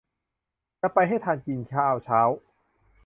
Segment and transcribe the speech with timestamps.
[0.81, 2.21] จะไปให้ทันกินข้าวเช้า